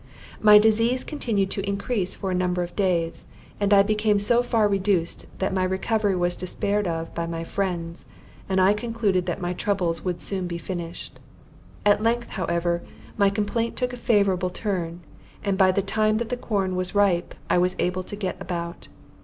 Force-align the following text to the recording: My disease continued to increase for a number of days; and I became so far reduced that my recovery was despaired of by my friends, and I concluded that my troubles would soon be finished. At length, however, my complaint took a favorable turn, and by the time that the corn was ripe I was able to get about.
My 0.41 0.57
disease 0.57 1.03
continued 1.03 1.51
to 1.51 1.69
increase 1.69 2.15
for 2.15 2.31
a 2.31 2.33
number 2.33 2.63
of 2.63 2.75
days; 2.75 3.27
and 3.59 3.71
I 3.71 3.83
became 3.83 4.17
so 4.17 4.41
far 4.41 4.67
reduced 4.67 5.27
that 5.37 5.53
my 5.53 5.63
recovery 5.63 6.15
was 6.15 6.35
despaired 6.35 6.87
of 6.87 7.13
by 7.13 7.27
my 7.27 7.43
friends, 7.43 8.07
and 8.49 8.59
I 8.59 8.73
concluded 8.73 9.27
that 9.27 9.39
my 9.39 9.53
troubles 9.53 10.03
would 10.03 10.19
soon 10.19 10.47
be 10.47 10.57
finished. 10.57 11.19
At 11.85 12.01
length, 12.01 12.29
however, 12.29 12.81
my 13.15 13.29
complaint 13.29 13.75
took 13.75 13.93
a 13.93 13.95
favorable 13.95 14.49
turn, 14.49 15.01
and 15.43 15.55
by 15.55 15.71
the 15.71 15.83
time 15.83 16.17
that 16.17 16.29
the 16.29 16.35
corn 16.35 16.75
was 16.75 16.95
ripe 16.95 17.35
I 17.47 17.59
was 17.59 17.75
able 17.77 18.01
to 18.01 18.15
get 18.15 18.37
about. 18.39 18.87